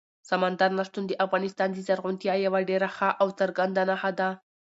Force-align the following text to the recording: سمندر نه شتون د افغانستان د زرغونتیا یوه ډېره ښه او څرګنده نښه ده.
سمندر 0.29 0.69
نه 0.77 0.83
شتون 0.87 1.03
د 1.07 1.11
افغانستان 1.25 1.69
د 1.73 1.77
زرغونتیا 1.87 2.33
یوه 2.45 2.59
ډېره 2.69 2.89
ښه 2.95 3.09
او 3.21 3.27
څرګنده 3.39 3.83
نښه 3.89 4.11
ده. 4.19 4.29